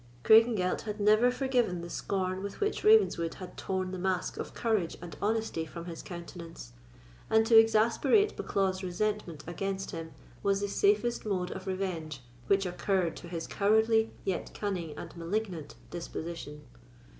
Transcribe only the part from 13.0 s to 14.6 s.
to his cowardly, yet